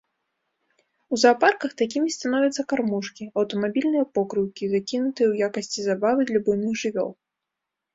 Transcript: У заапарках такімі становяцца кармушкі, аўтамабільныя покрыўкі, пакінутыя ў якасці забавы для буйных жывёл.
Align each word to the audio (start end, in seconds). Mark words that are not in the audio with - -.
У 1.15 1.19
заапарках 1.23 1.75
такімі 1.81 2.15
становяцца 2.17 2.67
кармушкі, 2.75 3.29
аўтамабільныя 3.43 4.09
покрыўкі, 4.19 4.75
пакінутыя 4.75 5.27
ў 5.31 5.53
якасці 5.53 5.79
забавы 5.93 6.21
для 6.31 6.39
буйных 6.47 6.73
жывёл. 6.87 7.19